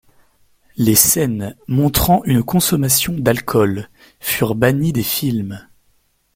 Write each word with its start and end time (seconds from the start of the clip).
Les 0.77 0.95
scènes 0.95 1.55
montrant 1.67 2.23
une 2.23 2.41
consommation 2.41 3.13
d'alcool 3.13 3.87
furent 4.19 4.55
bannies 4.55 4.93
des 4.93 5.03
films. 5.03 5.69